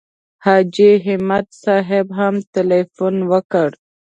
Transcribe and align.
حاجي 0.45 0.91
همت 1.05 1.47
صاحب 1.63 2.05
هم 2.19 2.35
تیلفون 2.53 3.15
وکړ. 3.31 3.69